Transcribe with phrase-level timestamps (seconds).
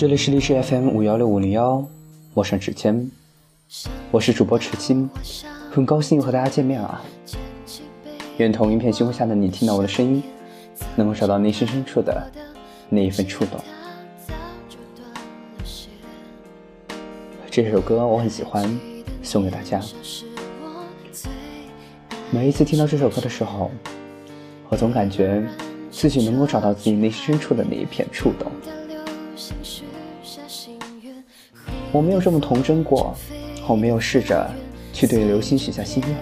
[0.00, 1.86] 这里是荔枝 FM 五幺六五零幺，
[2.32, 3.10] 我是指尖，
[4.10, 5.06] 我是主播池青，
[5.70, 7.04] 很高兴和大家见面啊！
[8.38, 10.22] 愿同一片星空下的你听到我的声音，
[10.96, 12.32] 能够找到内心深处的
[12.88, 13.60] 那一份触动。
[17.50, 18.80] 这首歌我很喜欢，
[19.22, 19.82] 送给大家。
[22.30, 23.70] 每一次听到这首歌的时候，
[24.70, 25.46] 我总感觉
[25.90, 28.50] 自己能够找到自己内心深处的那一片触动。
[31.92, 33.14] 我没有这么童真过，
[33.66, 34.48] 我没有试着
[34.92, 36.16] 去对流星许下心愿，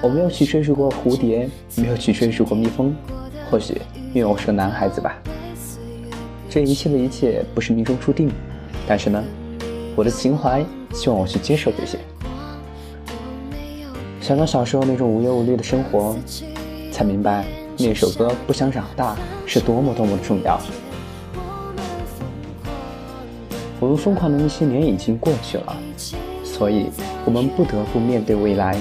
[0.00, 2.94] 我没有去追逐过蝴蝶，没有去追逐过蜜蜂。
[3.50, 3.80] 或许
[4.14, 5.14] 因为我是个男孩子吧。
[6.48, 8.30] 这一切的一切不是命中注定，
[8.86, 9.22] 但是呢，
[9.94, 11.98] 我的情怀希望我去接受这些。
[14.20, 16.16] 想到小时候那种无忧无虑的生活，
[16.90, 17.44] 才明白
[17.76, 19.14] 那首歌《不想长大》
[19.44, 20.58] 是多么多么的重要。
[23.84, 25.76] 我们疯狂的那些年已经过去了，
[26.42, 26.86] 所以
[27.26, 28.74] 我们不得不面对未来，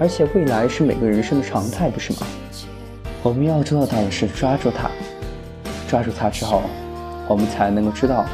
[0.00, 2.20] 而且未来是每个人生的常态，不是吗？
[3.22, 4.90] 我们要做到的是抓住它，
[5.86, 6.62] 抓住它之后，
[7.28, 8.24] 我们才能够知道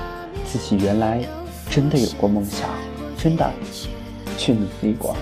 [0.47, 1.21] 自己原来
[1.69, 2.71] 真的有过梦想，
[3.19, 3.51] 真的
[4.39, 5.17] 去努力过。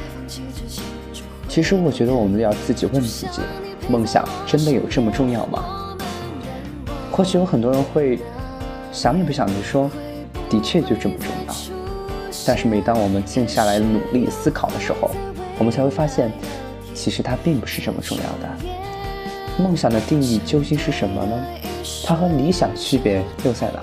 [1.48, 3.41] 其实我觉得我们要自己问自己：
[3.89, 5.97] 梦想真的有这么重要吗？
[7.11, 8.19] 或许有很多人会
[8.92, 9.91] 想也不想的说。
[10.51, 11.55] 的确就这么重要，
[12.47, 15.11] 但是每当我们静下来努力思考的时候，
[15.59, 16.33] 我们才会发现，
[16.95, 18.49] 其实它并不是这么重要的。
[19.63, 21.37] 梦想的定义究竟是什么呢？
[22.07, 23.83] 它和理想区别又在哪？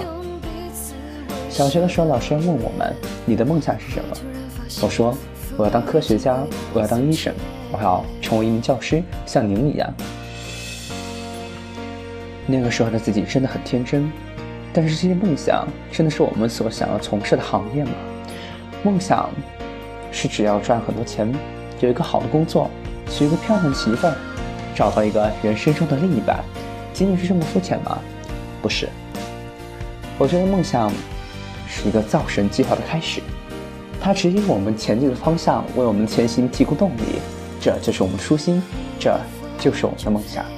[1.49, 2.93] 小学的时候，老师问我们
[3.25, 4.15] ：“你的梦想是什么？”
[4.81, 5.15] 我说
[5.55, 6.37] ：“我要当科学家，
[6.73, 7.33] 我要当医生，
[7.71, 9.93] 我要成为一名教师，像您一样。”
[12.47, 14.11] 那个时候的自己真的很天真。
[14.77, 17.91] 但是这些梦想真的是我们所想要从事的行业吗？
[18.83, 19.29] 梦想
[20.11, 21.33] 是只要赚很多钱，
[21.79, 22.69] 有一个好的工作，
[23.09, 24.13] 娶一个漂亮的媳妇儿，
[24.75, 26.43] 找到一个人生中的另一半，
[26.93, 27.97] 仅仅是这么肤浅吗？
[28.61, 28.89] 不是。
[30.17, 30.91] 我觉得梦想
[31.69, 33.21] 是一个造神计划的开始，
[34.01, 37.21] 它指引我们前进的方向，为我们前行提供动力，
[37.61, 38.61] 这就是我们初心，
[38.99, 39.17] 这
[39.57, 40.54] 就是我们的梦想。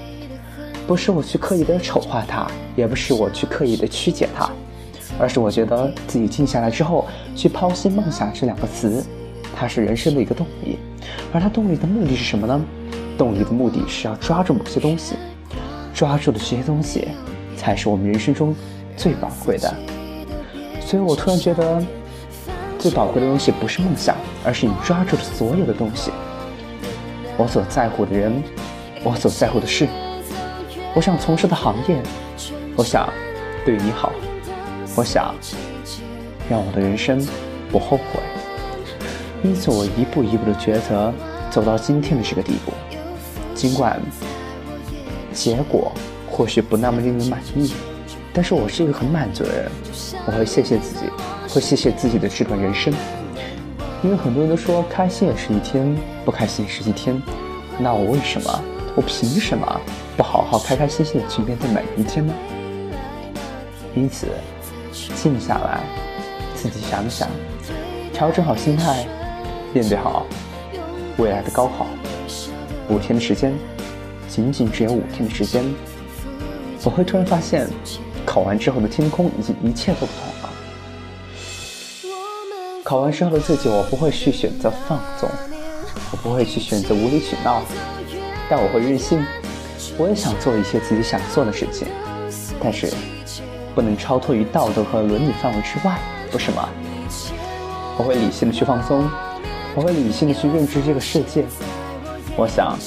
[0.88, 4.50] 不是我去刻意的丑化它，也不是我去刻意的曲解它，
[5.20, 7.06] 而是我觉得自己静下来之后，
[7.36, 9.04] 去剖析“梦想”这两个词，
[9.54, 10.80] 它是人生的一个动力，
[11.34, 12.66] 而它动力的目的是什么呢？
[13.18, 15.16] 动力的目的是要抓住某些东西，
[15.94, 17.10] 抓住的这些东西，
[17.58, 18.56] 才是我们人生中
[18.96, 19.74] 最宝贵的。
[20.80, 21.84] 所以我突然觉得，
[22.80, 24.16] 最宝贵的东西不是梦想，
[24.46, 26.12] 而是你抓住的所有的东西。
[27.36, 28.42] 我所在乎的人，
[29.04, 29.86] 我所在乎的事。
[30.98, 32.02] 我想从事的行业，
[32.76, 33.08] 我想
[33.64, 34.12] 对你好，
[34.96, 35.36] 我想
[36.50, 37.24] 让我的人生
[37.72, 38.20] 不后悔。
[39.44, 41.14] 因此，我一步一步的抉择，
[41.52, 42.74] 走到今天的这个地步。
[43.54, 44.02] 尽管
[45.32, 45.92] 结果
[46.28, 47.74] 或许不那么令人满意，
[48.34, 49.72] 但是我是一个很满足的人。
[50.26, 51.02] 我会谢谢自己，
[51.48, 52.92] 会谢谢自己的这段人生。
[54.02, 57.22] 因为很多人都说，开心也是一天，不开心也是一天。
[57.78, 58.64] 那我为什么？
[58.98, 59.82] 我凭什么
[60.18, 62.34] 不好好开开心心的去面对每一天呢？
[63.96, 64.26] 因此，
[65.16, 65.84] 静下来，
[66.56, 67.30] 自己想想，
[68.12, 69.06] 调整好心态，
[69.72, 70.26] 面对好
[71.18, 71.86] 未来的高考。
[72.90, 73.54] 五天的时间，
[74.28, 75.64] 仅仅只有五天的时间，
[76.84, 77.70] 我会突然发现，
[78.26, 80.50] 考完之后的天空以及一切都不同了。
[82.84, 85.30] 考完之后的自己，我不会去选择放纵，
[86.12, 87.62] 我不会去选择无理取闹。
[88.50, 89.26] 但我会任性，
[89.98, 91.88] 我也想做一些自己想做的事情，
[92.64, 92.88] 但是
[93.76, 96.00] 不能超脱于道德和伦理范围之外，
[96.32, 96.70] 不是吗？
[97.98, 99.10] 我会理性的去放松，
[99.76, 101.44] 我会理性的去认知这个世界。
[102.38, 102.78] 我想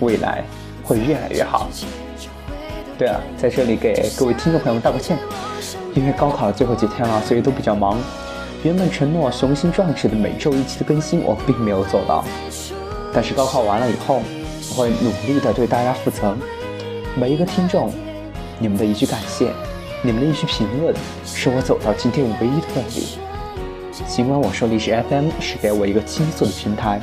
[0.00, 0.42] 未来
[0.82, 1.68] 会越来越好。
[2.96, 5.18] 对了，在这里给各位听众朋友们道个歉，
[5.94, 7.98] 因为高考的最后几天了，所以都比较忙。
[8.62, 12.24] 原本承诺雄心壮志的每周一期的更新，我并没有做到。
[13.12, 14.22] 但是高考完了以后。
[14.70, 16.36] 我会努力的对大家负责，
[17.18, 17.92] 每一个听众，
[18.58, 19.52] 你们的一句感谢，
[20.00, 20.94] 你们的一句评论，
[21.24, 23.18] 是我走到今天唯一的动力。
[24.06, 27.00] 尽管我说历史 FM 是给我一个倾诉的平台，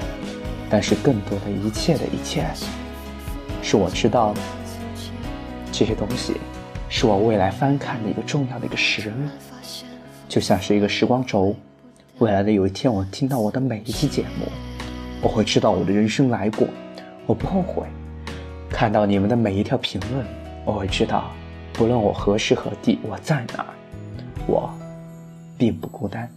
[0.70, 2.46] 但是更多的一切的一切，
[3.62, 4.34] 是我知道
[5.72, 6.38] 这些东西
[6.88, 9.14] 是我未来翻看的一个重要的一个实力，
[10.30, 11.54] 就像是一个时光轴。
[12.20, 14.48] 未来的有一天，我听到我的每一期节目，
[15.22, 16.66] 我会知道我的人生来过。
[17.28, 17.86] 我不后悔，
[18.70, 20.26] 看到你们的每一条评论，
[20.66, 21.30] 我会知道，
[21.74, 23.66] 不论我何时何地，我在哪，
[24.48, 24.74] 我
[25.58, 26.32] 并不孤单。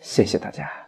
[0.00, 0.83] 谢谢大家。